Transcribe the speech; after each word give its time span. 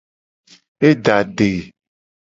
E 0.87 0.89
da 1.03 1.15
ade. 1.21 1.51